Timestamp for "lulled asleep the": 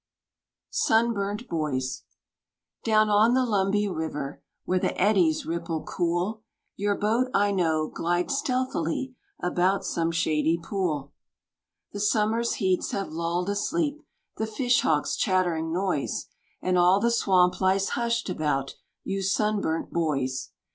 13.09-14.47